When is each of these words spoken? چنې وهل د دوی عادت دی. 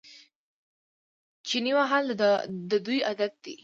چنې 1.47 1.71
وهل 1.77 2.05
د 2.69 2.71
دوی 2.85 2.99
عادت 3.07 3.33
دی. 3.43 3.53